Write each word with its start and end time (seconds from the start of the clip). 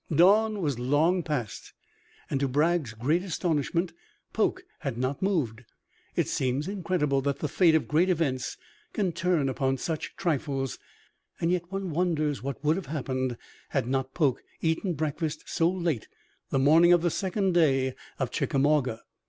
Dawn 0.11 0.61
was 0.63 0.79
long 0.79 1.21
past, 1.21 1.73
and 2.27 2.39
to 2.39 2.47
Bragg's 2.47 2.93
great 2.95 3.21
astonishment 3.21 3.93
Polk 4.33 4.63
had 4.79 4.97
not 4.97 5.21
moved. 5.21 5.63
It 6.15 6.27
seems 6.27 6.67
incredible 6.67 7.21
that 7.21 7.37
the 7.37 7.47
fate 7.47 7.75
of 7.75 7.87
great 7.87 8.09
events 8.09 8.57
can 8.93 9.11
turn 9.11 9.47
upon 9.47 9.77
such 9.77 10.15
trifles, 10.15 10.79
and 11.39 11.51
yet 11.51 11.71
one 11.71 11.91
wonders 11.91 12.41
what 12.41 12.63
would 12.63 12.77
have 12.77 12.87
happened 12.87 13.37
had 13.69 13.85
not 13.85 14.15
Polk 14.15 14.41
eaten 14.59 14.95
breakfast 14.95 15.43
so 15.45 15.69
late 15.69 16.07
the 16.49 16.57
morning 16.57 16.93
of 16.93 17.03
the 17.03 17.11
second 17.11 17.53
day 17.53 17.93
of 18.17 18.31
Chickamauga. 18.31 19.03